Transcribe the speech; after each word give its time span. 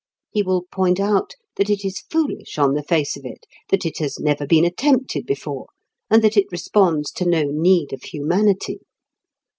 He 0.31 0.41
will 0.41 0.63
point 0.71 0.99
out 0.99 1.35
that 1.57 1.69
it 1.69 1.85
is 1.85 2.01
foolish 2.09 2.57
on 2.57 2.73
the 2.73 2.81
face 2.81 3.15
of 3.15 3.23
it, 3.23 3.45
that 3.69 3.85
it 3.85 3.99
has 3.99 4.19
never 4.19 4.47
been 4.47 4.65
attempted 4.65 5.27
before, 5.27 5.67
and 6.09 6.23
that 6.23 6.35
it 6.35 6.51
responds 6.51 7.11
to 7.11 7.25
no 7.29 7.43
need 7.51 7.93
of 7.93 8.01
humanity. 8.01 8.79